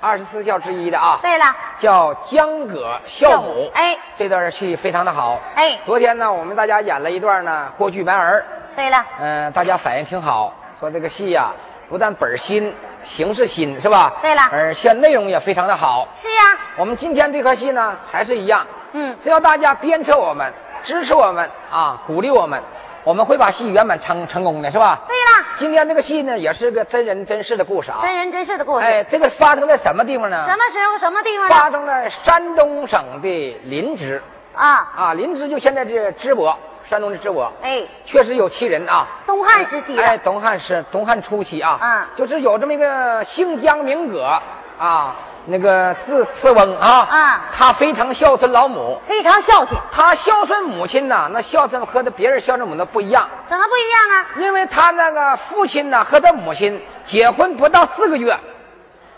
[0.00, 1.44] 二十四孝之一的啊，对了，
[1.78, 3.70] 叫江葛孝母。
[3.74, 5.38] 哎，这段戏非常的好。
[5.54, 8.42] 哎，昨天呢，我们大家演了一段呢过剧白儿。
[8.74, 11.50] 对了，嗯、大家反应挺好，说这个戏呀、
[11.90, 14.14] 不但本儿新，形式新，是吧？
[14.22, 16.08] 对了而且内容也非常的好。
[16.16, 20.50] 是呀，我们今天这颗戏呢，还是一样，嗯，只要大家鞭策我们、
[20.82, 22.62] 支持我们啊，鼓励我们，
[23.04, 25.00] 我们会把戏圆满成成功的，是吧？
[25.06, 27.98] 对了，今天这个戏呢，也是个真人真事的故事啊。
[28.02, 28.84] 真人真事的故事。
[28.84, 30.44] 哎，这个发生在什么地方呢？
[30.44, 31.48] 什么时候什么地方？
[31.48, 34.20] 发生在山东省的临淄
[34.54, 39.06] 啊，啊，临淄就现在这淄博，山东的淄博，哎，确实有其人啊。
[39.26, 39.98] 东汉时期。
[39.98, 44.38] 哎，东汉时东汉初期啊，嗯就是有这么一个姓姜名葛
[44.78, 54.26] 啊，那个字次翁啊，嗯他非常孝顺老母，非常孝敬，他孝顺母亲呐，那孝顺和他别人孝顺母的不一样，怎么不一样啊？
[54.38, 58.36] 因为他那个父亲呢和他母亲结婚不到四个月，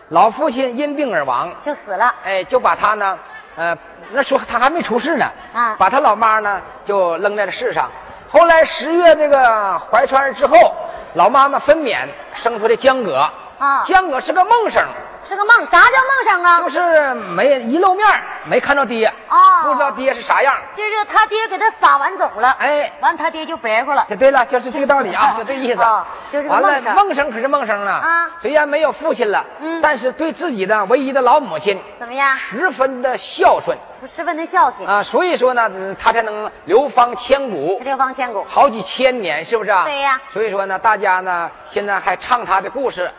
[0.08, 2.14] 老父亲因病而亡，就死了。
[2.24, 3.18] 哎，就把他呢，
[3.56, 3.76] 呃，
[4.12, 5.76] 那时候他还没出世呢，啊。
[5.78, 7.90] 把他老妈呢就扔在了世上。
[8.30, 10.74] 后来十月这个怀揣之后，
[11.14, 13.84] 老妈妈分娩生出的江葛，啊。
[13.86, 14.82] 江葛是个梦生，
[15.24, 16.60] 是个梦，啥叫梦生啊？
[16.62, 20.54] 就是没一露面儿没看着爹，啊不知道爹是啥样。
[20.74, 24.04] 就是他爹给他撒完种了，哎，完他爹就白活了。
[24.08, 25.80] 对对了，就是这个道理啊， 就这意思。
[25.82, 32.36] 哦就是完了梦，生梦生可是梦生了啊虽然没有父亲了，嗯但是对自己的唯一的老母亲怎么样？
[32.36, 33.76] 十分的孝顺
[34.12, 37.78] 十分的孝敬，啊，所以说呢，嗯他才能流芳千古。
[37.84, 38.44] 流芳千古。
[38.48, 39.84] 好几千年，是不是啊？
[39.84, 43.10] 对呀所以说呢，大家呢现在还唱他的故事，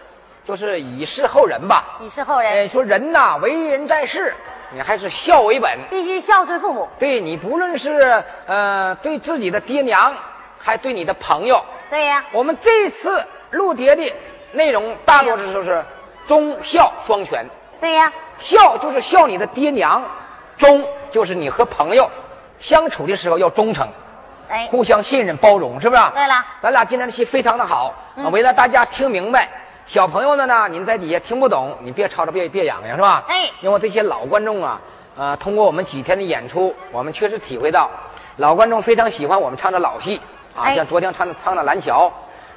[0.46, 1.98] 就是以示后人吧。
[2.02, 4.34] 以事后人，哎，说人呐，为人在世，
[4.72, 5.72] 你还是孝为本。
[5.90, 6.88] 必须孝顺父母。
[7.00, 10.14] 对你不论是呃对自己的爹娘，
[10.60, 14.14] 还对你的朋友，对呀，我们这次录碟的
[14.52, 15.84] 内容大多数是
[16.28, 17.46] 忠孝双全。
[17.80, 20.04] 对呀，孝就是孝你的爹娘，
[20.58, 22.10] 忠就是你和朋友
[22.60, 23.88] 相处的时候要忠诚。
[24.50, 26.02] 哎，互相信任、包容，是不是？
[26.14, 27.94] 对了，咱俩今天的戏非常的好，
[28.32, 29.48] 为了大家听明白。
[29.86, 33.24] 小朋友们呢，您在底下听不懂，你别吵吵，别别痒痒，是吧？
[33.28, 34.80] 哎因为这些老观众啊，
[35.18, 37.90] 呃，通过我们几天的演出，我们确实体会到，
[38.38, 40.22] 老观众非常喜欢我们唱的老戏
[40.56, 42.08] 啊，哎像昨天唱的唱的《蓝桥》，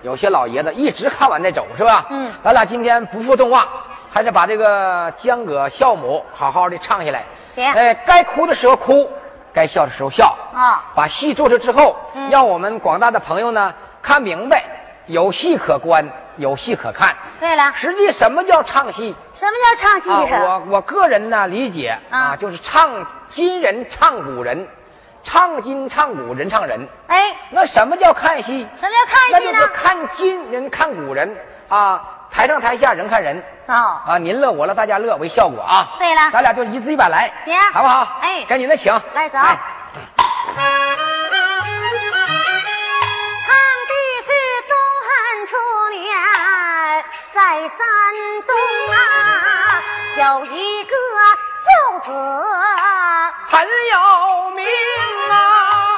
[0.03, 2.07] 有些老爷子一直看完再走，是吧？
[2.11, 3.67] 嗯咱俩今天不负众望，
[4.11, 7.25] 还是把这个江葛孝母好好的唱下来。
[7.55, 9.11] 行哎，该哭的时候哭，
[9.53, 10.37] 该笑的时候笑。
[10.55, 14.63] 啊，把戏做出之后，嗯让我们广大的朋友呢看明白，
[15.07, 16.05] 有戏可观，
[16.37, 17.15] 有戏可看。
[17.39, 20.41] 对了，实际什么叫唱戏什么叫唱戏啊？
[20.43, 24.67] 我我个人呢理解啊，啊就是唱今人唱古人，
[25.23, 26.89] 唱今唱古人唱人。
[27.09, 28.67] 哎，那什么叫看戏？
[28.81, 29.67] 什么叫看戏那就是？
[29.69, 31.37] 看今人看古人
[31.69, 35.95] 啊，台上台下人看人哦，啊，您乐我乐大家乐为效果啊。
[35.99, 38.19] 对了咱俩就一字一板来，行好不好？
[38.23, 39.59] 哎赶紧的请，来走哎
[45.91, 47.79] 年，在山
[48.47, 48.57] 东
[48.93, 49.83] 啊，
[50.17, 50.93] 有一个
[51.65, 52.11] 孝子，
[53.49, 54.67] 很有名
[55.31, 55.96] 啊。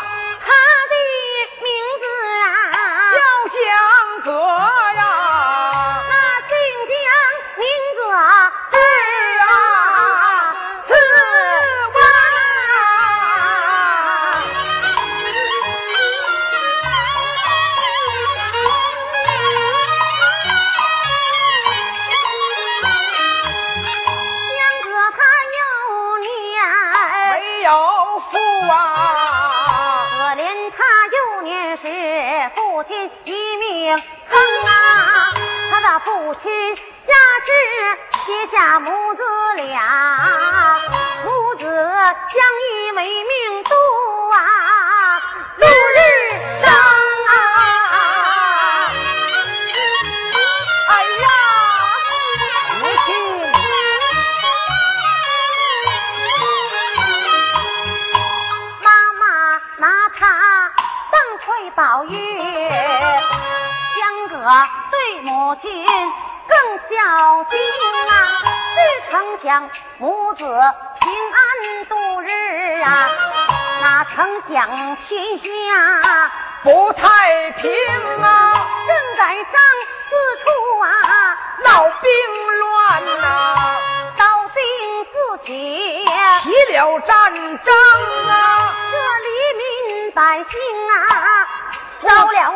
[38.59, 39.23] 下母子
[39.55, 40.81] 俩，
[41.25, 43.71] 母子相依为命度
[44.31, 45.21] 啊，
[45.61, 45.99] 度日
[46.61, 46.69] 生
[47.29, 47.33] 啊。
[50.89, 50.91] 哎
[51.23, 51.27] 呀，
[52.81, 53.09] 母亲，
[58.82, 58.91] 妈
[59.21, 59.23] 妈
[59.77, 59.87] 拿
[60.17, 60.19] 他
[61.12, 62.12] 当翠宝玉，
[63.94, 64.35] 江葛
[64.91, 65.87] 对母亲
[66.49, 66.88] 更孝
[67.44, 67.61] 心，
[69.19, 69.69] 只成想
[69.99, 70.44] 母子
[71.00, 73.11] 平安度日啊，
[73.81, 75.49] 哪曾想天下
[76.62, 77.69] 不太平
[78.23, 79.44] 啊，正赶上
[80.09, 80.47] 四处
[80.81, 80.87] 啊
[81.65, 82.11] 闹兵
[82.61, 83.76] 乱呐、
[84.17, 84.25] 刀
[84.55, 85.11] 兵四
[85.44, 86.05] 起，
[86.44, 87.75] 起了战争
[88.29, 89.29] 啊，这黎
[89.59, 90.61] 民百姓
[90.91, 91.47] 啊，
[92.03, 92.53] 遭了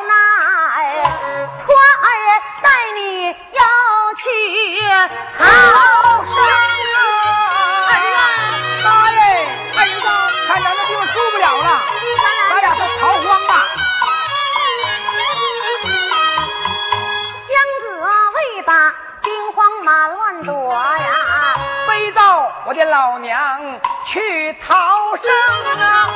[22.73, 23.61] 我的老娘
[24.07, 24.75] 去逃
[25.17, 25.31] 生
[25.79, 26.09] 啊，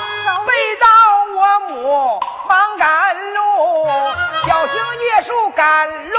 [0.47, 0.87] 背到
[1.35, 2.19] 我母
[2.49, 3.87] 忙赶路，
[4.49, 6.19] 小心夜宿赶路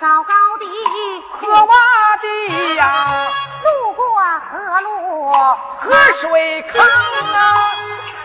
[0.00, 0.64] 过多少高地，
[1.30, 3.28] 喝洼地呀，
[3.62, 5.30] 路过河路，
[5.78, 7.70] 河水坑啊，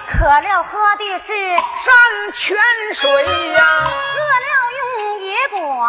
[0.07, 2.57] 可了喝的是，山泉
[2.95, 3.63] 水呀，
[4.15, 5.85] 饿了用野果，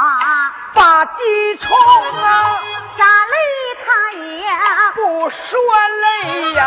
[0.74, 2.60] 把鸡冲啊，
[2.96, 3.04] 咋
[4.12, 4.46] 累他也
[4.94, 5.58] 不说
[6.00, 6.62] 累呀，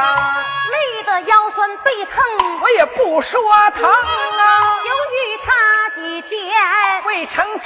[0.71, 2.23] 累得腰酸背疼，
[2.61, 3.41] 我也不说
[3.71, 3.93] 疼啊，
[4.85, 6.39] 由于他几天。
[7.05, 7.63] 未曾吃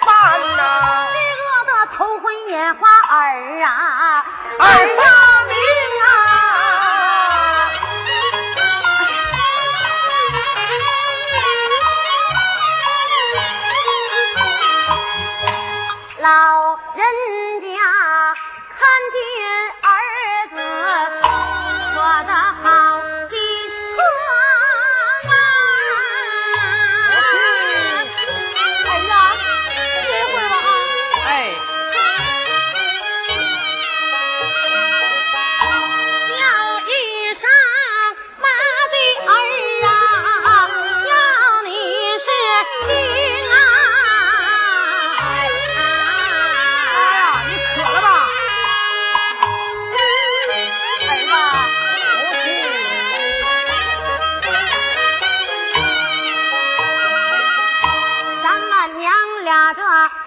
[0.00, 4.24] 饭呐、是饿得头昏眼花耳啊，
[4.58, 5.56] 耳发明
[6.04, 6.06] 啊，
[16.18, 16.71] 老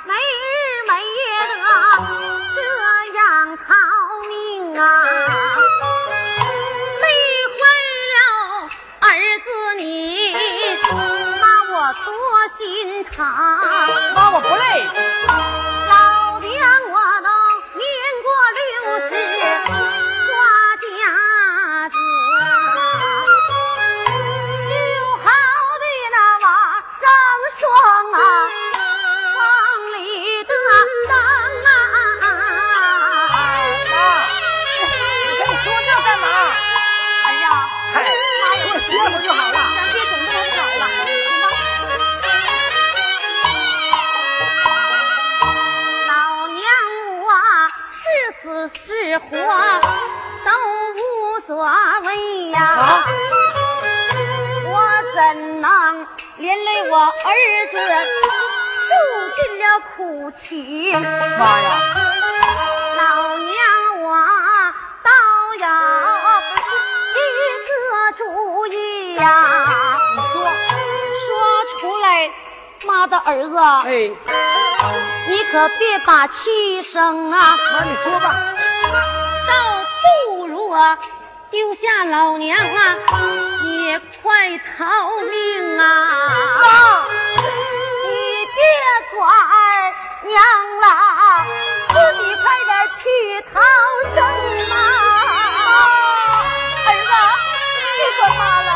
[0.04, 0.18] 没日
[0.88, 1.54] 没夜的
[2.56, 2.57] 这
[3.18, 3.19] 样
[3.57, 3.63] 逃
[4.28, 4.34] 命
[4.78, 4.84] 啊，
[7.02, 7.04] 累
[7.56, 7.57] 坏
[8.13, 8.18] 了
[9.00, 9.07] 儿
[9.40, 9.48] 子
[9.78, 9.84] 你，
[11.42, 12.06] 妈我多
[12.57, 12.60] 心
[13.06, 13.13] 疼。
[14.13, 14.62] 妈，我不累。
[55.15, 57.09] 怎能连累我儿
[57.71, 57.77] 子
[58.83, 58.91] 受
[59.38, 59.63] 尽了
[59.95, 61.01] 苦情？
[61.39, 61.67] 妈呀，
[62.97, 63.56] 老娘
[64.01, 64.06] 我
[65.01, 65.09] 倒
[65.57, 65.65] 有
[67.15, 67.17] 一
[67.63, 67.71] 个
[68.17, 69.23] 主意呀、
[70.17, 70.35] 你说，
[71.23, 71.29] 说
[71.79, 72.29] 出来，
[72.85, 73.57] 妈的儿子，
[73.88, 74.12] 哎，
[75.29, 77.55] 你可别把气生啊！
[77.72, 78.36] 妈你说吧。
[79.48, 79.53] 倒
[80.36, 80.98] 不如啊，
[81.55, 82.97] 丢下老娘啊，
[83.63, 85.83] 也快逃命啊！
[86.59, 87.07] 妈，
[88.03, 88.12] 你
[88.53, 88.59] 别
[89.15, 89.17] 管
[90.25, 90.35] 娘
[90.81, 90.85] 了，
[91.88, 93.00] 自己快点去
[93.53, 93.55] 逃
[94.13, 94.17] 生
[94.69, 94.75] 啊！
[96.88, 97.07] 儿子，
[97.95, 98.69] 别管妈了，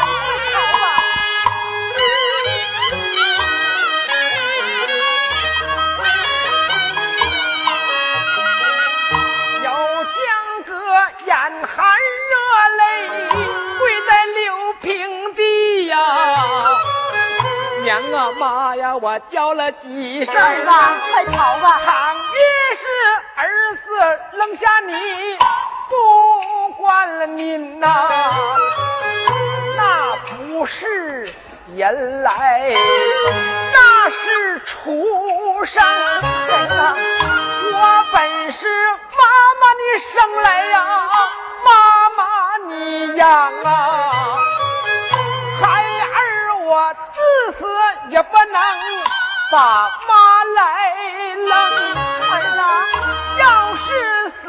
[17.89, 20.69] 娘啊妈呀，我叫了几声儿子，
[21.11, 21.81] 快逃吧！
[21.83, 22.21] 倘若
[22.77, 22.85] 是
[23.35, 23.49] 儿
[23.83, 23.89] 子
[24.37, 24.93] 扔下你，
[25.89, 28.07] 不管了您呐、
[29.75, 31.27] 那不是
[31.75, 32.75] 人来，
[33.73, 35.81] 那是畜生。
[35.83, 36.75] 儿子，
[37.73, 38.67] 我本是
[39.17, 39.25] 妈
[39.59, 40.85] 妈你生来呀，
[41.65, 42.21] 妈妈
[42.67, 43.27] 你养
[43.63, 44.37] 啊。
[46.89, 47.21] 孩儿我自
[47.59, 47.65] 死
[48.09, 48.59] 也不能
[49.51, 50.95] 把妈来
[51.35, 52.59] 扔，儿子，
[53.39, 54.41] 要是死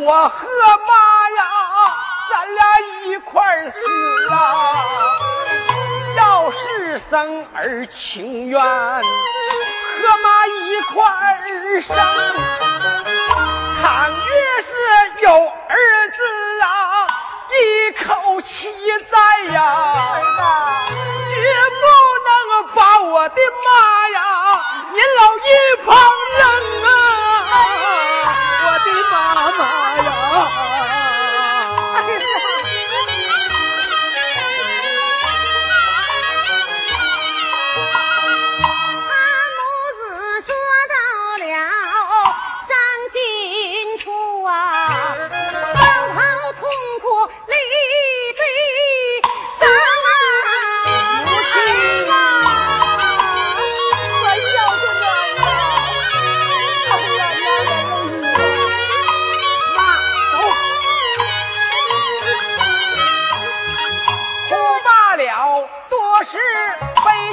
[0.00, 0.48] 我和
[0.88, 0.92] 妈
[1.36, 1.42] 呀，
[2.30, 3.30] 咱俩一块
[3.70, 3.76] 死
[4.30, 4.34] 啊。
[6.16, 8.62] 要是生儿情愿和
[10.22, 11.04] 妈一块
[11.82, 11.94] 生，
[13.82, 14.16] 倘若
[14.62, 14.72] 是
[15.24, 15.28] 有
[15.68, 15.76] 儿
[16.10, 16.18] 子，
[18.14, 18.68] 口气
[19.10, 19.16] 在
[19.52, 19.62] 呀。
[19.62, 20.94] 儿子，
[21.34, 21.34] 绝
[21.80, 21.84] 不
[22.26, 22.30] 能
[22.74, 23.66] 把我的妈
[24.10, 24.18] 呀，
[24.92, 25.48] 您老一
[25.84, 25.88] 旁
[26.38, 26.40] 人
[26.84, 26.88] 啊，
[28.64, 29.14] 我的妈
[29.58, 29.60] 妈
[30.02, 30.06] 呀！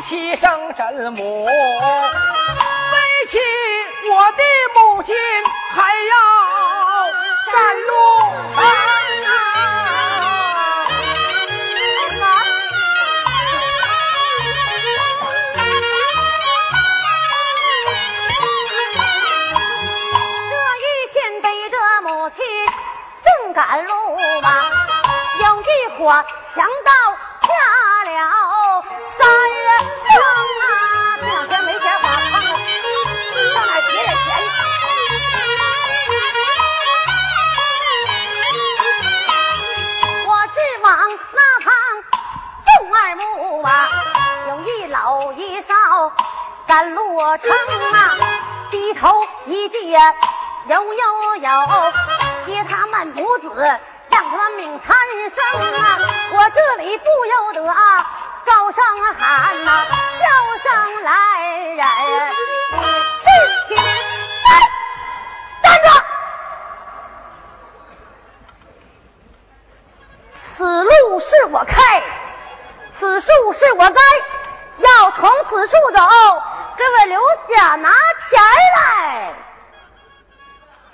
[0.01, 1.51] 起生真母，背
[3.27, 3.37] 起
[4.09, 4.41] 我的
[4.75, 5.13] 母亲
[5.71, 6.13] 还要
[7.51, 7.53] 站
[7.85, 7.91] 路
[8.55, 8.61] 啊！
[20.79, 22.37] 这一天背着母亲
[23.21, 23.91] 正赶路
[24.41, 24.47] 吧，
[25.39, 25.63] 有一
[25.97, 26.91] 伙强盗
[47.19, 47.51] 我唱
[47.91, 48.15] 啊，
[48.71, 49.13] 低头
[49.45, 49.99] 一见，
[50.67, 51.93] 有有有，
[52.45, 53.53] 接他们母子，
[54.09, 54.95] 让他们命缠
[55.29, 55.99] 身啊！
[56.31, 58.09] 我这里不由得啊
[58.45, 58.81] 高声
[59.19, 59.85] 喊呐，
[60.17, 61.11] 叫声来
[61.75, 61.85] 人，
[63.19, 63.27] 是
[63.67, 63.75] 听，
[65.61, 65.89] 站住，
[70.31, 72.01] 此路是我开，
[72.97, 73.99] 此树是我栽，
[74.77, 75.99] 要从此处走。
[76.79, 77.21] 给我留
[77.53, 78.39] 下拿钱
[78.77, 79.33] 来！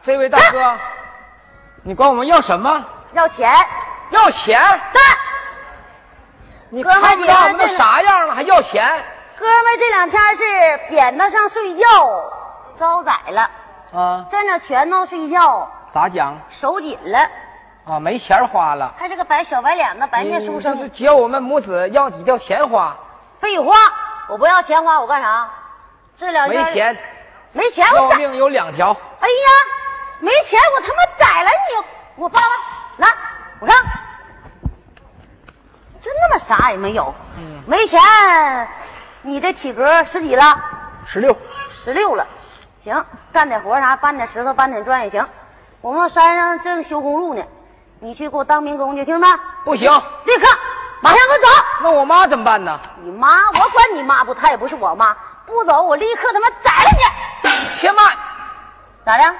[0.02, 0.76] 这位大哥，
[1.84, 2.84] 你管我们要什么？
[3.14, 3.54] 要钱？
[4.10, 4.60] 要钱？
[4.92, 5.02] 对。
[6.70, 8.84] 你看不着我们都啥样了，还要钱？
[9.38, 11.86] 哥们这两天是扁担上睡觉，
[12.80, 13.42] 招宰了
[13.94, 14.26] 啊！
[14.32, 16.36] 攥着拳头睡觉，咋讲？
[16.50, 17.20] 手紧了
[17.86, 18.00] 啊！
[18.00, 20.76] 没钱花了，还是个白小白脸子，白面书生。
[20.76, 22.96] 就是教我们母子要几吊钱花？
[23.40, 23.72] 废话，
[24.28, 25.48] 我不要钱花，我干啥？
[26.18, 26.98] 这两天没钱，
[27.52, 28.96] 没钱，要命有两条。
[29.20, 29.50] 哎呀，
[30.20, 31.86] 没钱我他妈宰了你！
[32.16, 32.48] 我发了，
[32.98, 33.08] 来，
[33.60, 33.76] 我看，
[36.02, 37.14] 真他妈啥也没有。
[37.38, 38.00] 嗯，没钱，
[39.24, 40.44] 你这体格十几了？
[41.06, 41.36] 十六，
[41.70, 42.26] 十六了。
[42.84, 43.98] 行，干点活啥？
[43.98, 45.28] 搬点石头，搬点砖也行。
[45.82, 47.44] 我们山上正修公路呢，
[48.00, 49.28] 你去给我当民工去，听着没？
[49.66, 49.92] 不行，
[50.24, 50.48] 立刻，
[51.02, 51.48] 马上给我走。
[51.84, 52.80] 那我妈怎么办呢？
[53.04, 54.34] 你妈，我管你妈不？
[54.34, 55.16] 她也不是我妈。
[55.46, 57.50] 不走，我立刻他妈宰了你！
[57.78, 58.06] 且慢，
[59.06, 59.36] 咋的？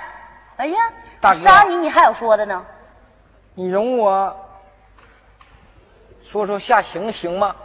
[0.58, 0.78] 哎呀，
[1.20, 2.64] 大哥，杀你你还有说的呢？
[3.56, 4.36] 你容我
[6.30, 7.56] 说说下行行吗？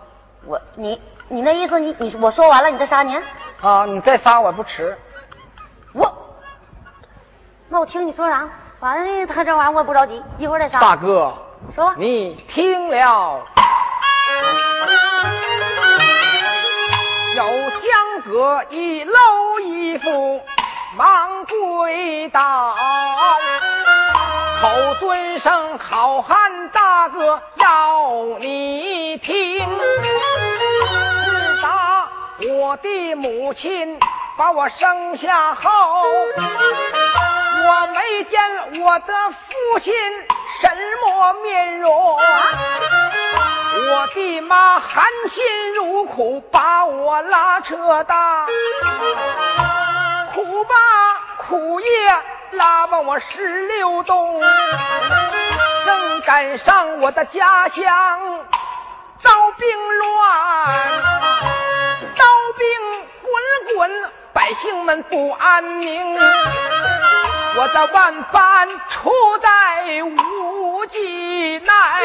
[0.47, 3.17] 我你你那意思，你你我说完了，你再杀你？
[3.61, 4.97] 啊，你再杀我不迟。
[5.93, 6.11] 我，
[7.69, 8.49] 那我听你说啥？
[8.81, 10.81] 反正他这玩意儿我也不着急，一会儿再杀。
[10.81, 11.35] 大哥，
[11.75, 11.95] 说吧。
[11.99, 13.45] 你听了。
[17.37, 20.43] 有江哥一搂衣服，
[20.97, 22.77] 忙跪倒，
[24.61, 29.67] 口尊声好汉大哥要你听。
[31.25, 32.09] 自打
[32.59, 33.99] 我的母亲
[34.37, 35.71] 把我生下后，
[36.37, 39.95] 我没见我的父亲
[40.61, 40.71] 什
[41.03, 42.19] 么面容。
[43.73, 48.47] 我的妈含辛茹苦把我拉扯大，
[50.33, 50.75] 苦吧
[51.39, 51.87] 苦也
[52.53, 54.43] 拉吧我十六冬，
[55.87, 58.21] 正赶上我的家乡
[59.23, 60.77] 刀兵乱，
[62.17, 62.25] 刀
[62.59, 62.67] 兵
[63.23, 66.19] 滚滚，百姓们不安宁，
[67.57, 72.00] 我的万般处在无计奈。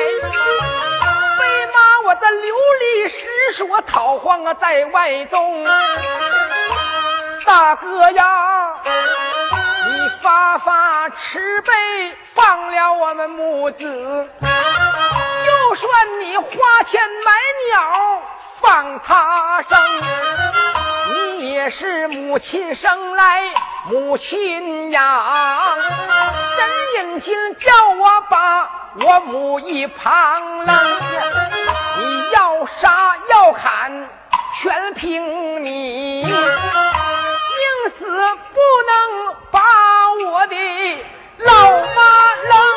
[2.05, 5.65] 我的流离失所，逃荒啊，在外东。
[7.43, 8.73] 大哥呀，
[9.87, 14.29] 你发发慈悲，放了我们母子。
[14.39, 17.31] 就算你花钱买
[17.71, 18.21] 鸟，
[18.61, 19.79] 放他生，
[21.39, 23.51] 你也是母亲生来
[23.89, 25.75] 母亲养。
[26.55, 28.84] 真忍心叫我把。
[28.97, 30.75] 我母一旁愣，
[31.97, 34.09] 你要杀要砍，
[34.61, 36.31] 全凭你，宁
[37.99, 39.59] 死不能把
[40.25, 40.55] 我的
[41.39, 42.74] 老妈扔。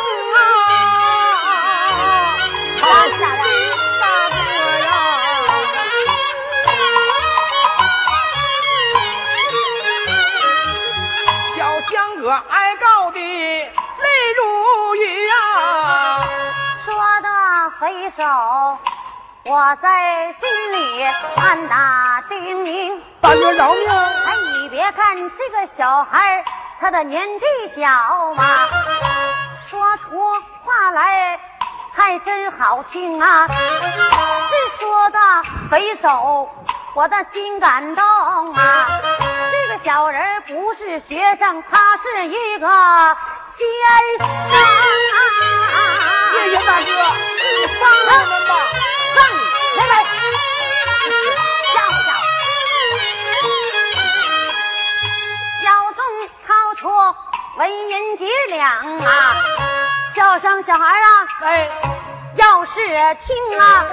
[18.09, 18.25] 的回首，
[19.45, 21.05] 我在心里
[21.37, 22.99] 暗打叮咛。
[23.21, 23.88] 大哥饶命！
[23.91, 26.45] 哎，你别看这个小孩儿，
[26.81, 28.45] 他的年纪小嘛，
[29.67, 30.19] 说出
[30.65, 31.38] 话来
[31.93, 33.47] 还真好听啊。
[33.47, 35.19] 这说的
[35.71, 36.49] 匪首，
[36.95, 38.05] 我的心感动
[38.55, 39.00] 啊。
[39.53, 42.69] 这个小人不是学生，他是一个
[43.49, 43.69] 先
[44.19, 44.57] 生啊。
[46.33, 46.87] 谢谢大哥，
[47.78, 48.52] 你放了我们吧。
[49.14, 49.18] 哼，
[49.76, 49.92] 来来，
[51.73, 52.18] 吓唬吓唬。
[55.64, 56.02] 腰中
[56.44, 56.90] 掏出
[57.56, 59.06] 纹银几两啊，
[60.12, 61.06] 叫声小孩啊，
[61.42, 61.70] 哎，
[62.35, 62.75] 要是
[63.26, 63.85] 听啊，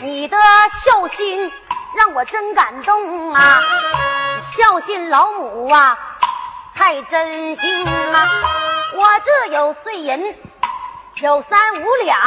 [0.00, 0.38] 你的
[0.84, 1.52] 孝心
[1.98, 3.62] 让我真感动啊，
[4.56, 5.98] 孝心老母啊，
[6.74, 8.40] 太真心啊，
[8.94, 10.34] 我这有碎银，
[11.20, 12.18] 有三五两，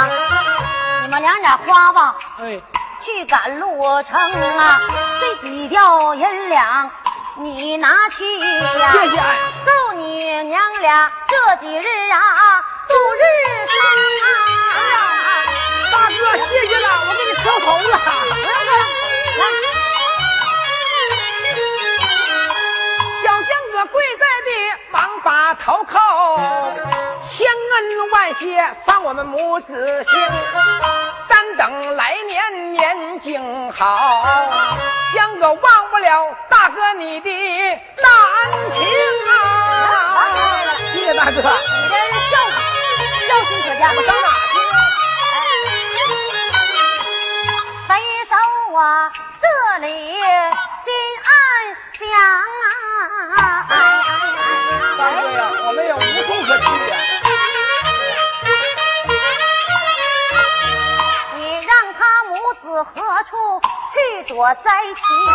[1.02, 2.16] 你们娘俩花吧。
[2.40, 2.62] 哎，
[3.02, 4.18] 去赶路程
[4.58, 4.80] 啊，
[5.20, 6.90] 这几吊银两
[7.36, 9.36] 你拿去呀、谢谢哎。
[9.66, 13.22] 够你娘俩这几日啊度日
[13.68, 13.76] 常
[14.24, 14.30] 啊！
[15.92, 16.16] 大哥，
[16.46, 17.96] 谢谢了，我给你磕头了。
[18.40, 18.40] 来，
[19.36, 19.40] 小
[28.42, 30.12] 恩万谢，放我们母子行。
[31.28, 34.26] 但等来年年景好，
[35.14, 38.84] 将哥忘不了大哥你的难情
[39.30, 39.32] 啊！
[40.94, 41.42] 谢谢大哥，你
[41.90, 42.38] 这人孝
[43.28, 43.82] 孝心可嘉。
[43.96, 44.54] 我上哪去？
[47.88, 47.92] 回
[48.28, 48.36] 首
[48.72, 48.78] 我
[49.42, 49.46] 这
[49.86, 49.88] 里
[50.84, 50.94] 心
[51.24, 51.32] 安
[51.94, 52.04] 详
[53.38, 53.72] 啊，大
[55.12, 56.64] 哥呀，我们也无处可去
[62.62, 63.62] 子何处
[63.94, 65.32] 去躲灾情啊？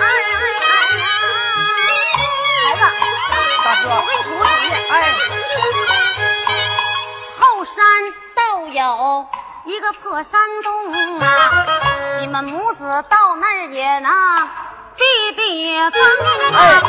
[0.00, 1.04] 哎哎哎呀！
[2.64, 2.82] 来吧，
[3.64, 4.66] 大哥我给你出个主意。
[4.90, 4.92] 哎，
[7.38, 7.74] 后山
[8.34, 9.26] 倒有
[9.64, 11.24] 一个破山洞啊，
[12.20, 14.10] 你们母子到那儿也能
[14.96, 16.02] 避避风
[16.54, 16.82] 啊，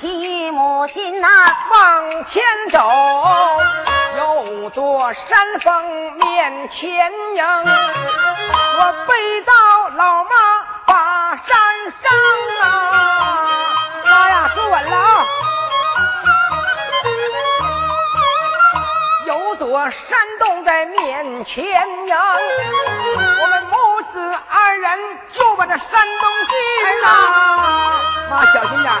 [0.00, 1.26] 起母亲呐、
[1.72, 2.88] 往前走，
[4.16, 7.44] 有座山峰面前迎，
[8.78, 9.52] 我背到
[9.96, 10.30] 老妈
[10.86, 11.58] 把山
[12.00, 12.14] 上
[12.62, 12.64] 啊，
[14.04, 15.26] 妈呀，坐稳了啊！
[19.26, 19.98] 有座山
[20.38, 21.64] 洞在面前
[22.06, 26.56] 迎，我们母子二人就把这山洞进
[27.04, 28.00] 啊！
[28.30, 28.94] 妈，小心点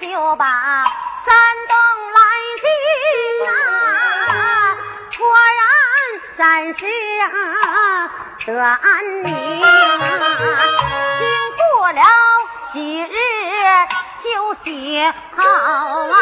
[0.00, 0.46] 就把
[1.24, 1.34] 山
[1.68, 1.74] 东
[2.12, 2.18] 来
[2.60, 2.64] 进
[3.48, 3.50] 啊，
[5.18, 5.20] 果
[5.58, 5.62] 然
[6.36, 6.86] 暂时
[7.22, 7.30] 啊
[8.46, 9.28] 得安宁
[9.62, 9.66] 啊。
[11.18, 11.22] 经
[11.56, 12.00] 过了
[12.72, 13.14] 几日
[14.16, 14.68] 休息
[15.36, 15.38] 好
[16.08, 16.16] 啊，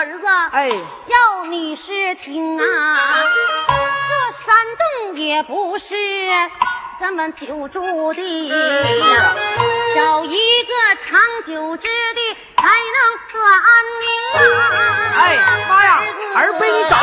[0.00, 0.70] 儿子，哎，
[1.08, 2.64] 要你是听啊，
[3.68, 5.94] 这山洞也不是
[6.98, 9.34] 咱们久住的呀，
[9.94, 10.72] 找一个
[11.04, 14.08] 长久之地才能得安宁
[14.56, 14.60] 啊！
[15.18, 15.36] 哎
[15.68, 16.00] 妈呀
[16.34, 16.96] 儿背你走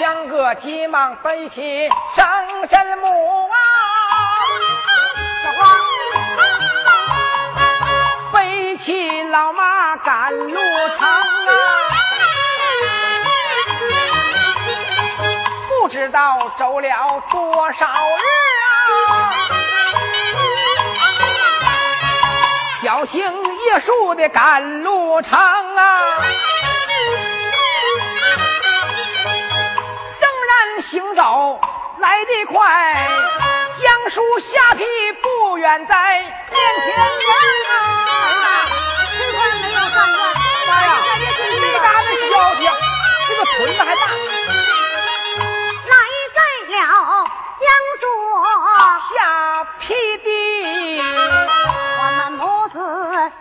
[0.00, 1.86] 江哥急忙背起
[2.16, 2.26] 上
[2.70, 3.56] 阵母啊，
[8.32, 10.58] 背起老妈赶路
[10.98, 11.20] 长啊，
[15.68, 18.24] 不知道走了多少日
[19.10, 19.34] 啊，
[22.82, 26.00] 小心叶树的赶路程啊。
[30.80, 31.60] 行走
[31.98, 33.06] 来得快，
[33.80, 34.84] 江叔下皮
[35.20, 36.30] 不远在面
[36.84, 37.72] 前啊！
[39.12, 40.20] 吃饭没有饭饭，
[40.68, 40.88] 妈呀，
[41.60, 42.62] 这嘎子消停，
[43.28, 44.00] 这个屯子还大。
[45.86, 45.92] 来
[46.34, 46.38] 在
[46.70, 46.80] 了
[47.60, 47.68] 江
[48.00, 48.02] 树
[49.14, 49.14] 下
[49.80, 49.88] 邳
[50.24, 50.26] 地，
[51.98, 52.76] 我们母子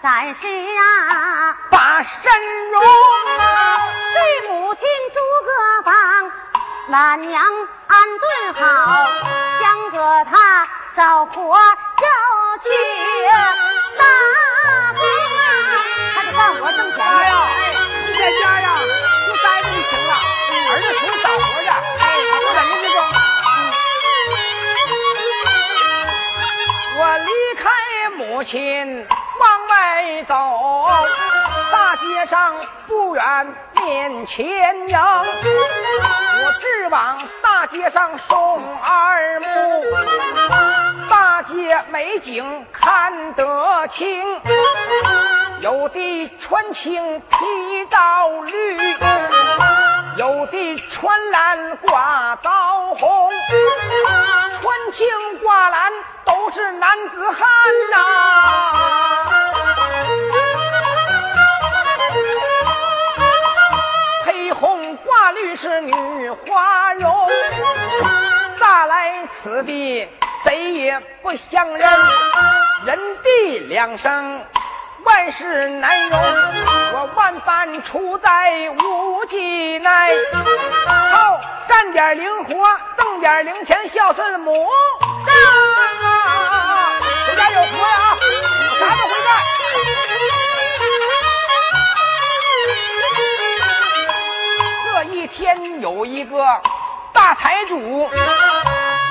[0.04, 0.42] 暂时
[0.78, 3.48] 啊，把身容啊，
[4.14, 4.18] 对
[4.50, 4.69] 母，
[6.92, 7.40] 俺娘
[7.86, 9.08] 安顿好，
[9.62, 12.08] 将着他找活要
[12.64, 12.68] 去
[13.96, 14.04] 打
[14.94, 15.02] 工
[15.38, 15.46] 啊，
[16.16, 17.62] 还得干活挣钱呀呢。，
[18.08, 18.66] 你在家呀，
[19.28, 20.12] 就待着就行了，
[20.72, 21.68] 儿子出去找活去，
[22.00, 22.04] 哎，
[26.98, 27.30] 我离
[27.62, 27.64] 开
[28.18, 29.08] 母亲
[29.40, 30.34] 往外走，
[31.72, 32.56] 大街上
[32.88, 39.86] 不远面前迎，我直往大街上送二目，
[41.10, 44.42] 大街美景看得清，
[45.62, 48.78] 有的穿青披皂绿，
[50.18, 53.32] 有的穿蓝挂枣红，
[54.62, 55.08] 穿青
[55.42, 55.92] 挂蓝
[56.26, 57.48] 都是男子汉
[57.92, 57.98] 呐、
[65.30, 65.94] 红挂绿是女
[66.32, 67.28] 花容，
[68.58, 70.10] 乍来此地
[70.44, 71.88] 谁也不相认，
[72.86, 74.44] 人地两生。
[75.06, 76.20] 万事难容，
[76.94, 80.10] 我万般出在无计奈。
[80.88, 82.54] 好，干点零活，
[82.98, 84.72] 挣点零钱，孝顺母啊！
[87.28, 87.99] 这家有活呀，
[95.32, 96.44] 天有一个
[97.14, 98.10] 大财主，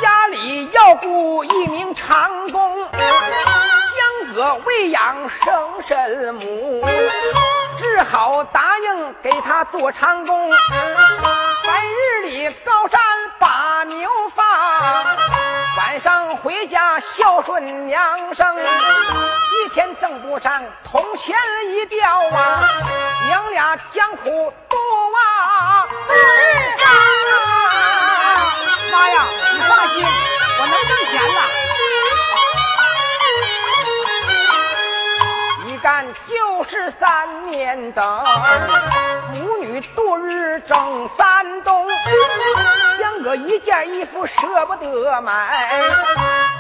[0.02, 6.85] 家里要雇一名长工，相隔喂养生身母，
[7.78, 10.50] 只好答应给他做长工。
[10.50, 13.00] 白日里高山
[13.38, 14.44] 把牛放，
[15.77, 18.57] 晚上回家孝顺娘生。
[18.57, 21.37] 一天挣不上铜钱
[21.70, 22.68] 一吊啊，
[23.27, 24.77] 娘俩艰苦度
[25.16, 26.12] 啊日
[26.85, 26.87] 啊！
[28.92, 29.22] 妈呀，
[29.53, 30.07] 你放心，
[30.59, 31.40] 我能挣钱了。
[35.66, 38.24] 一干就是三年等，
[39.35, 41.87] 母女度日挣三冬，
[43.24, 45.81] 我一件衣服舍不得买，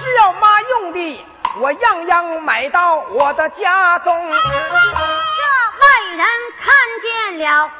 [0.04, 1.24] 只要妈用的，
[1.60, 4.28] 我样样买到我的家中。
[4.30, 6.26] 这外人
[6.60, 6.66] 看
[7.00, 7.70] 见了，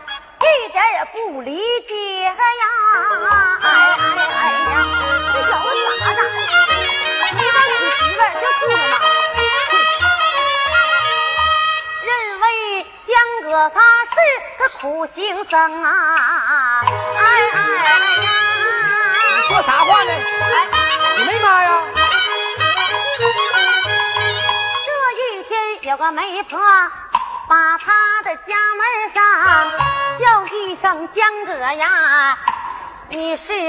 [0.40, 2.34] 一点也不理解呀！
[3.62, 4.62] 哎哎哎呀，
[5.34, 5.68] 这小子
[6.00, 6.20] 咋的？
[7.34, 8.94] 你把你媳妇儿就住着呢，
[12.06, 12.08] 认
[12.40, 12.44] 为
[13.04, 13.10] 江
[13.42, 14.10] 哥他是
[14.58, 15.86] 个苦行僧啊！
[16.84, 16.86] 哎
[17.18, 18.28] 哎哎呀！
[19.59, 20.12] 说啥话呢？
[21.16, 21.71] 你没妈呀？
[24.87, 26.61] 这一天有个媒婆
[27.49, 27.92] 把他
[28.23, 29.21] 的家门上
[30.16, 32.38] 叫一声江哥呀，
[33.09, 33.66] 你是丁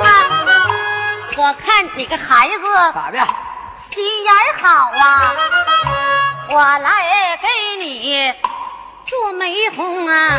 [0.00, 0.08] 啊？
[1.36, 3.18] 我看你个孩子咋的？
[3.90, 5.34] 心眼好啊，
[6.48, 7.46] 我来给
[7.84, 8.32] 你
[9.10, 10.38] 做媒红啊。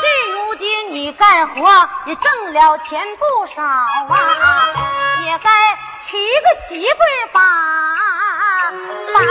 [0.00, 3.84] 现如今你干活也挣了钱不少啊，
[5.26, 5.50] 也该
[6.06, 7.42] 娶个媳妇儿吧，
[9.12, 9.26] 把家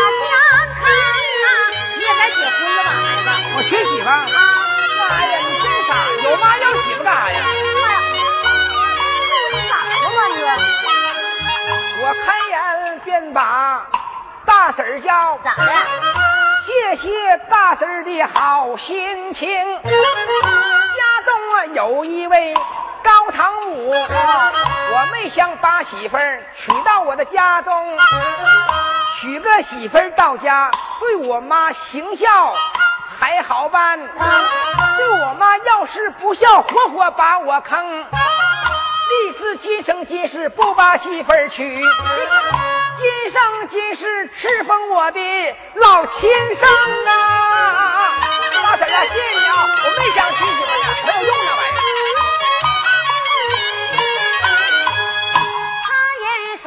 [0.75, 1.47] 成啊。
[1.95, 3.27] 你也该结婚了吧，孩子？
[3.57, 4.13] 我娶媳妇儿？
[4.13, 4.39] 啊，
[4.99, 5.89] 妈呀，你真傻！
[6.23, 7.35] 有妈要媳妇干啥呀？
[7.81, 7.97] 妈呀，
[9.49, 10.37] 你傻子吗你？
[12.03, 12.53] 我开言
[13.03, 13.39] 便把
[14.45, 15.65] 大婶儿叫，咋的？
[16.65, 19.47] 谢谢大婶儿的好心情。
[19.83, 22.55] 家中啊有一位
[23.03, 27.95] 高堂母，我没想把媳妇儿娶到我的家中，
[29.21, 32.55] 娶个媳妇儿到家，对我妈行孝
[33.19, 38.05] 还好办，对我妈要是不孝，活活把我坑。
[39.07, 41.79] 立志今生今世不把媳妇儿娶，
[42.97, 45.19] 今生今世侍奉我的
[45.75, 46.69] 老亲生
[47.07, 48.13] 啊！
[48.63, 51.77] 大婶啊，谢谢你啊，我没想娶媳妇呢，没有用那玩意儿。
[55.83, 55.87] 他
[56.21, 56.23] 言
[56.57, 56.65] 说，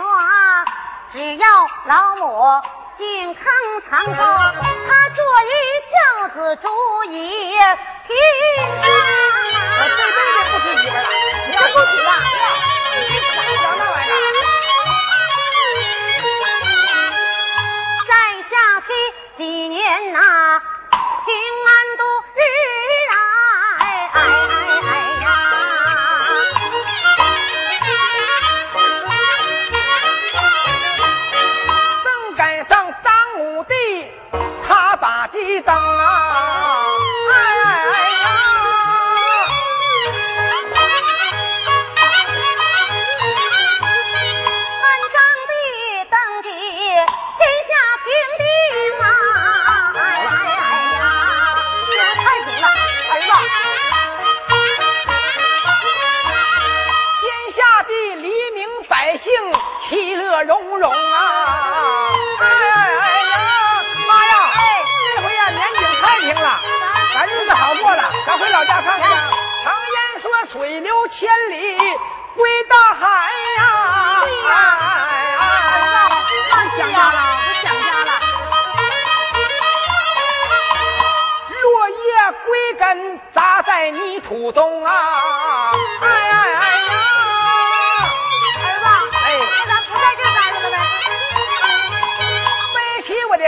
[1.11, 1.45] 只要
[1.87, 2.25] 老母
[2.97, 3.43] 尽命康
[3.89, 5.51] 长寿，他做一
[5.89, 5.93] 孝
[6.35, 6.69] 子，主
[7.13, 7.17] 意
[8.07, 8.11] 平
[8.83, 8.87] 生。
[9.81, 10.99] 我这辈子不娶媳妇了，
[11.47, 12.09] 你要不娶了，
[13.09, 13.29] 你咋
[13.63, 13.81] 想那
[19.37, 20.19] 几年呐、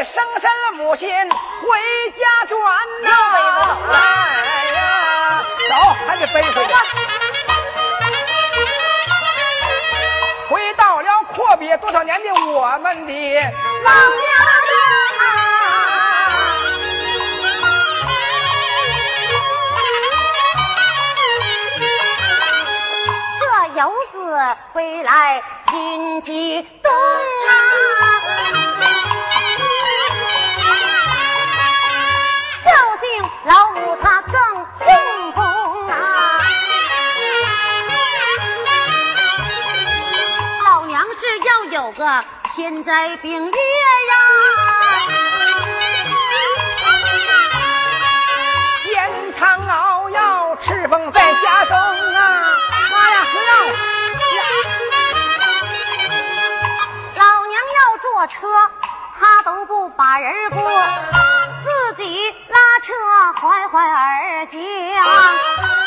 [0.04, 2.58] 生身母亲回家转
[3.02, 3.10] 呐、
[3.92, 3.94] 哎
[4.74, 5.74] 呀，走
[6.06, 6.72] 还得背回去。
[10.48, 13.12] 回到了阔别多少年的我们的
[13.84, 14.26] 老家
[15.18, 15.22] 啊！
[23.40, 23.44] 这
[23.78, 24.16] 游子
[24.72, 28.09] 回来心激动啊！
[34.02, 34.32] 他更
[34.78, 35.94] 痛痛啊！
[40.64, 44.14] 老娘是要有个天灾病月呀！
[48.84, 52.56] 煎汤熬药，赤峰在家中啊！
[52.90, 53.26] 妈呀，
[57.16, 58.48] 老娘要坐车，
[59.18, 60.58] 他都不把人过，
[61.62, 62.94] 自己拉车
[63.34, 64.58] 缓缓而行，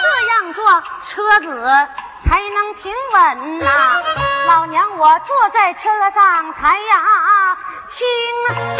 [0.01, 1.87] 这样做车子
[2.23, 4.01] 才能平稳呐、
[4.45, 7.57] 老娘我坐在车上才呀
[7.89, 8.07] 轻
[8.47, 8.77] 松啊！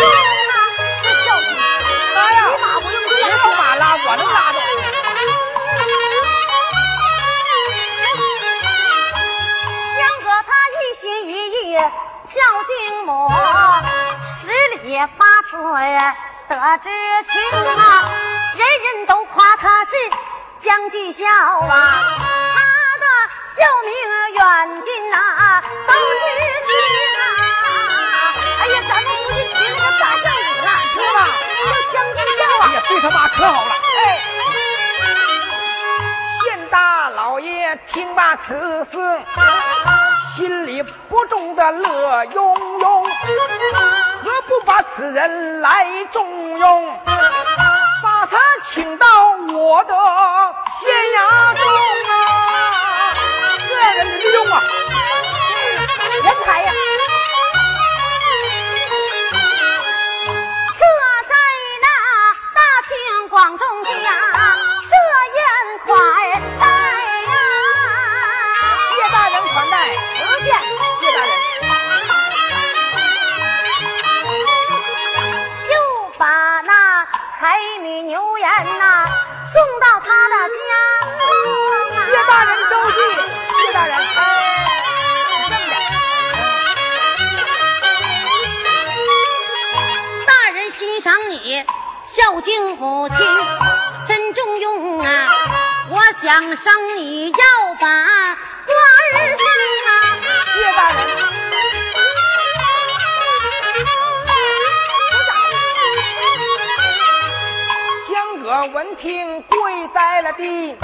[1.04, 1.62] 这孝呀，
[2.16, 2.24] 你
[2.62, 4.62] 马不用别拉走马拉，我能拉动。
[9.98, 11.32] 江哥他一心一
[11.72, 11.74] 意
[12.24, 12.72] 孝敬
[13.06, 13.10] 母，
[14.26, 14.32] 十
[14.78, 15.54] 里八村
[16.54, 16.90] 得知
[17.24, 17.32] 情
[17.78, 18.12] 啊，
[18.56, 19.92] 人人都夸他是
[20.60, 22.04] 将军孝啊，
[22.54, 22.60] 他
[23.00, 23.06] 的
[23.56, 23.92] 孝名
[24.36, 25.18] 远近呐、
[25.88, 25.98] 都知
[26.68, 26.70] 情
[27.18, 27.26] 啊。
[28.60, 31.18] 哎呀，咱们不是娶了个大孝子了，是吧？
[31.66, 32.74] 叫将军孝啊哎。
[32.74, 33.72] 呀，对他妈可好了。
[33.74, 34.22] 哎，
[36.44, 38.54] 县大老爷听罢此
[38.92, 39.22] 事，
[40.38, 43.10] 心里不中的乐融融，何
[44.54, 49.08] 不把此人来重用，把他请到
[49.52, 49.94] 我的
[50.80, 51.62] 县衙中
[52.12, 53.16] 啊？
[53.68, 54.62] 这人用啊！
[56.24, 56.72] 人才呀！
[60.78, 60.82] 这
[61.28, 61.34] 在
[61.82, 61.88] 那
[62.54, 62.94] 大庭
[63.30, 63.90] 广众下
[64.84, 64.88] 设
[65.36, 65.42] 宴
[65.84, 65.90] 款
[93.04, 93.18] 母亲，
[94.08, 95.36] 真中用啊！
[95.90, 97.38] 我想生你要
[97.78, 98.78] 把官
[99.12, 99.46] 儿升
[99.90, 99.92] 啊！
[100.46, 100.98] 谢大人。
[108.08, 110.78] 江哥闻听跪在了地，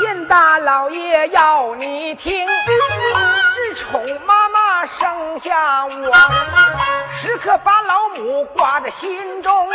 [0.00, 2.44] 县大老爷要你听，
[3.54, 5.92] 自从妈妈生下我，
[7.22, 9.68] 时刻把老母挂在心中。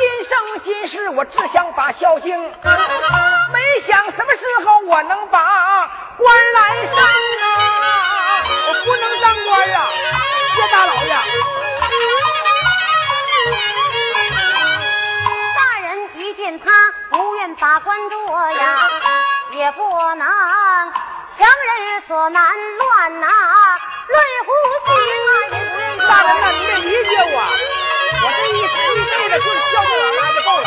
[0.00, 5.86] 今生今世我只想把孝敬没想什么时候我能把
[6.16, 9.90] 官来上啊我不能当官啊
[10.54, 11.12] 谢大老爷。
[15.54, 16.66] 大人一见他
[17.10, 18.88] 不愿把官做呀
[19.52, 19.82] 也不
[20.14, 20.26] 能
[21.36, 22.42] 强人所难
[22.78, 23.26] 乱呐
[24.08, 24.50] 瑞胡
[24.86, 27.69] 须大人呐你得理解我。
[28.22, 30.64] 我这一生一辈子就孝敬我妈就够了。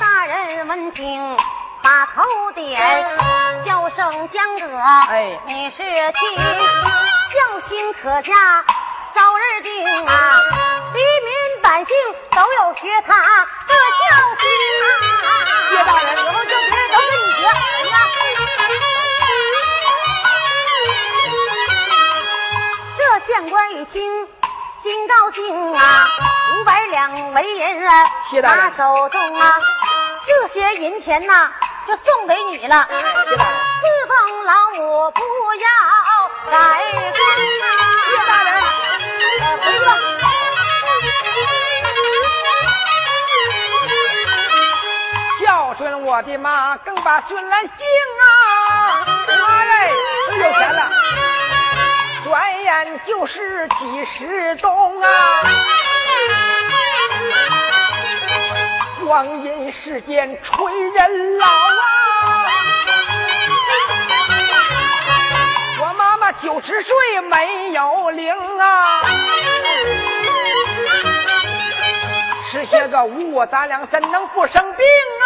[0.00, 1.36] 大人闻听，
[1.82, 2.80] 把头点，
[3.64, 4.66] 叫声江哥，
[5.08, 6.38] 哎你是听，
[7.32, 8.64] 孝心可嘉，
[9.12, 10.40] 早日定啊！
[10.94, 11.96] 黎民百姓
[12.30, 13.14] 都有学他
[13.66, 14.06] 这孝
[14.40, 14.48] 心
[14.84, 14.86] 啊！
[15.68, 17.50] 谢大人以后就别都跟你学，怎
[17.82, 17.94] 么样？
[22.96, 24.28] 这县官一听，
[24.86, 26.06] 心高兴啊，
[26.54, 29.60] 五百两为银啊，谢大人拿手中啊，
[30.24, 31.50] 这些银钱呐，
[31.88, 32.86] 就送给你了。
[32.88, 35.20] 谢大人，侍奉老母不
[35.56, 35.66] 要
[36.52, 37.12] 改变
[38.06, 38.62] 谢大人，
[39.42, 39.90] 回去吧。
[45.40, 47.68] 孝顺我的妈，更把顺来敬
[48.22, 48.24] 啊！
[49.26, 49.92] 妈嘞，
[50.28, 50.80] 真有钱了，
[52.26, 55.08] 转眼就是几十冬啊！
[59.04, 61.48] 光阴似箭，催人老啊！
[65.78, 69.02] 我妈妈九十岁没有龄啊！
[72.50, 74.84] 吃些个五谷杂粮，怎能不生病
[75.22, 75.25] 啊？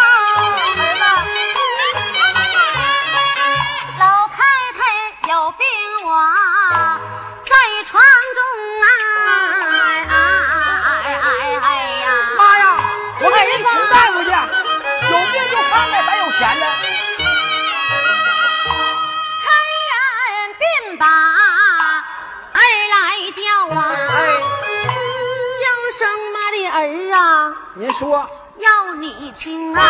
[29.38, 29.80] 听啊，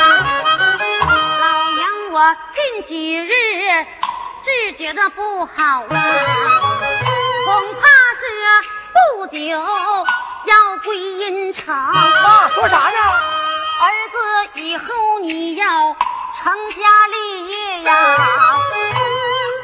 [1.40, 3.30] 老娘我近几日
[4.44, 5.86] 只觉得不好啊，
[7.46, 7.80] 恐怕
[8.16, 8.22] 是
[8.92, 9.38] 不久
[10.44, 11.74] 要归阴城。
[11.74, 12.98] 妈说啥呢？
[13.80, 14.16] 儿子
[14.62, 14.84] 以后
[15.20, 15.64] 你要
[16.36, 17.90] 成家立业呀，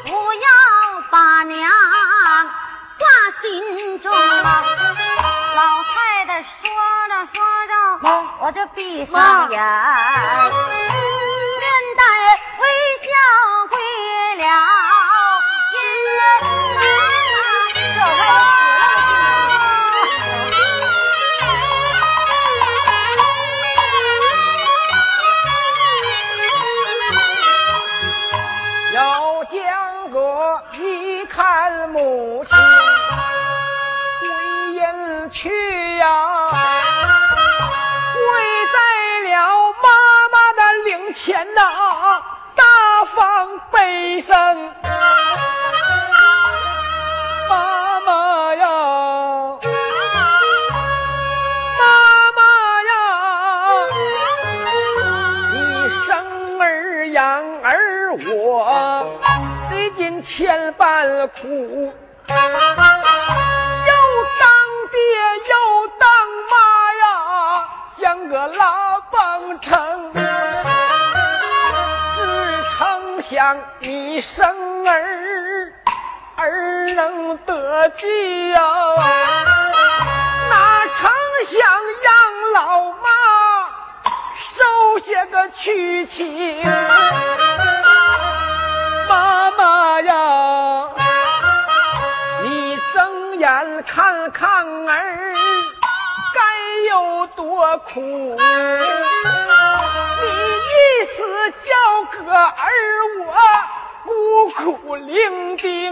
[0.05, 0.47] 不要
[1.11, 1.69] 把娘
[2.97, 3.07] 挂
[3.41, 4.63] 心中啊。
[5.55, 6.49] 老太太说
[7.09, 7.35] 着说
[7.67, 7.73] 着，
[8.77, 10.76] 闭上眼，
[61.41, 62.33] 苦，又
[64.39, 64.49] 当
[64.91, 64.97] 爹
[65.49, 65.53] 又
[65.99, 66.09] 当
[66.49, 66.53] 妈
[67.01, 67.05] 呀，
[67.99, 70.11] 像个拉帮成。
[72.15, 72.19] 只
[72.63, 75.73] 成想你生儿，
[76.37, 78.59] 儿能得计呀、
[80.49, 81.11] 哪成
[81.45, 81.69] 想
[82.01, 83.07] 让老妈
[84.55, 86.65] 受些个屈情。
[93.87, 95.33] 看看儿
[96.35, 96.41] 该
[96.89, 98.37] 有多苦。
[100.21, 100.27] 你
[100.73, 101.17] 一死
[101.63, 101.71] 叫
[102.11, 102.53] 个儿
[103.25, 103.33] 我
[104.03, 105.91] 孤苦伶仃。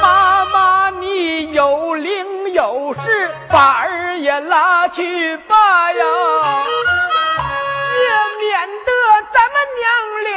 [0.00, 6.04] 妈妈，你有灵有势，把儿也拉去吧呀，
[7.94, 8.90] 也免得
[9.32, 9.84] 咱们娘
[10.24, 10.32] 俩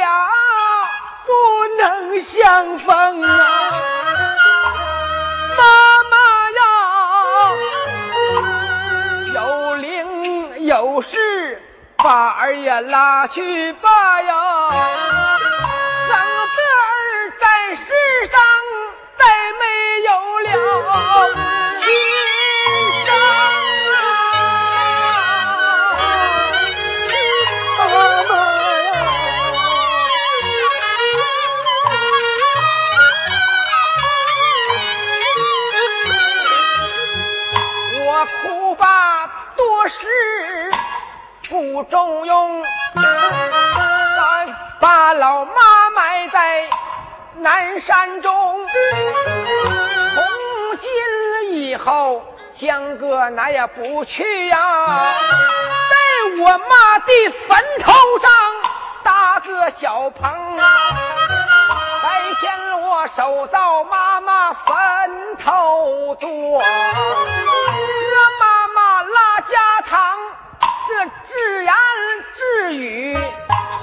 [1.24, 1.30] 不
[1.78, 4.31] 能相逢啊。
[5.56, 5.62] 妈
[6.10, 6.16] 妈
[6.58, 6.62] 呀，
[9.34, 9.86] 有灵
[10.66, 11.62] 有事，
[11.96, 14.34] 把儿也拉去吧呀。
[16.06, 17.44] 省得儿在
[17.76, 17.84] 世
[18.30, 18.34] 上
[19.16, 19.24] 再
[19.58, 19.62] 没
[20.06, 20.48] 有了
[41.62, 42.64] 不中用，
[44.80, 46.68] 把老妈埋在
[47.36, 48.66] 南山中。
[50.12, 50.24] 从
[50.80, 50.90] 今
[51.52, 52.20] 以后，
[52.52, 58.28] 江哥哪也不去呀，在我妈的坟头上
[59.04, 60.58] 搭个小棚。
[62.02, 62.08] 白
[62.40, 66.64] 天我守到妈妈坟头坐，和
[68.40, 70.18] 妈妈拉家常，
[70.88, 71.72] 这自言
[72.34, 73.18] 自语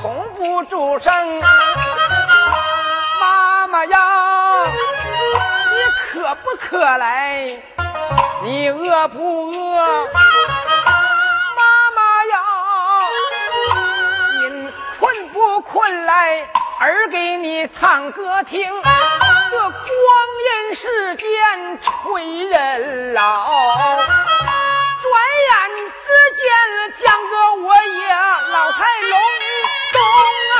[0.01, 1.41] 从不住声。
[3.21, 5.75] 妈妈呀，你
[6.07, 7.49] 渴不渴来？
[8.43, 10.07] 你饿不饿？
[11.55, 11.61] 妈
[11.95, 12.35] 妈呀，
[14.41, 16.47] 您困不困来？
[16.81, 18.71] 儿给你唱歌听，
[19.51, 19.73] 这光
[20.45, 21.27] 阴似箭
[21.81, 23.51] 催人老，
[25.01, 25.11] 转
[25.49, 25.68] 眼
[26.09, 26.43] 只见
[27.03, 28.01] 江哥我也
[28.51, 28.77] 老态
[29.09, 29.13] 龙
[29.93, 29.95] 钟
[30.55, 30.57] 啊！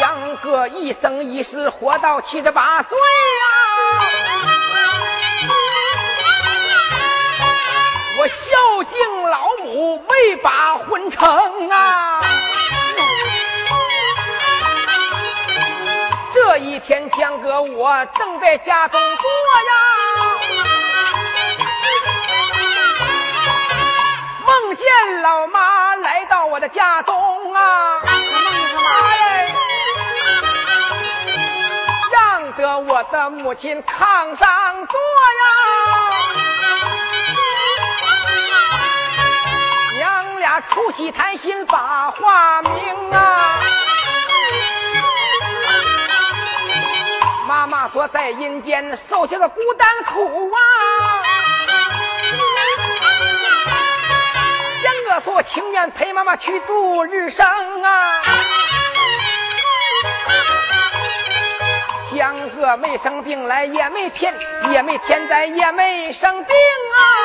[0.00, 0.02] 江
[0.36, 3.02] 哥一生一世活到七十八岁呀。
[8.18, 12.25] 我孝敬老母，没把婚成啊！
[16.48, 19.28] 这一天，江哥我正在家中坐
[19.66, 19.72] 呀，
[24.46, 28.00] 梦见老妈来到我的家中啊，
[32.12, 35.46] 让得我的母亲炕上坐呀。
[40.70, 43.58] 促膝谈心把话明啊！
[47.66, 50.58] 妈妈说在阴间受些个孤单苦啊！
[54.84, 57.44] 江哥说情愿陪妈妈去度日生
[57.82, 58.22] 啊！
[62.14, 64.32] 江哥没生病来，也没天
[64.70, 67.15] 也没天灾，也没生病啊！